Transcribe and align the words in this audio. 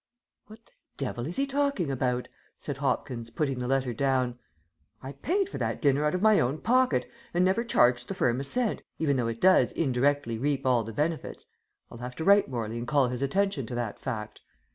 "What 0.47 0.65
the 0.65 0.71
devil 0.97 1.27
is 1.27 1.37
he 1.37 1.45
talking 1.45 1.91
about?" 1.91 2.27
said 2.57 2.77
Hopkins, 2.77 3.29
putting 3.29 3.59
the 3.59 3.67
letter 3.67 3.93
down. 3.93 4.39
"I 5.03 5.11
paid 5.11 5.47
for 5.47 5.59
that 5.59 5.79
dinner 5.79 6.05
out 6.05 6.15
of 6.15 6.23
my 6.23 6.39
own 6.39 6.57
pocket, 6.57 7.07
and 7.35 7.45
never 7.45 7.63
charged 7.63 8.07
the 8.07 8.15
firm 8.15 8.39
a 8.39 8.43
cent, 8.43 8.81
even 8.97 9.15
though 9.15 9.27
it 9.27 9.39
does 9.39 9.71
indirectly 9.71 10.39
reap 10.39 10.65
all 10.65 10.81
the 10.83 10.91
benefits. 10.91 11.45
I'll 11.91 11.99
have 11.99 12.15
to 12.15 12.23
write 12.23 12.49
Morley 12.49 12.79
and 12.79 12.87
call 12.87 13.09
his 13.09 13.21
attention 13.21 13.67
to 13.67 13.75
that 13.75 13.99
fact. 13.99 14.41